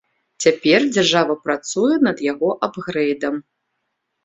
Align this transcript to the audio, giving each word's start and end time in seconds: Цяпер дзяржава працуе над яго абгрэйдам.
Цяпер 0.45 0.85
дзяржава 0.95 1.35
працуе 1.43 1.95
над 2.07 2.25
яго 2.31 2.51
абгрэйдам. 2.71 3.35